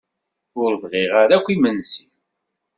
[0.61, 2.05] Ur bɣiɣ ara akk imensi.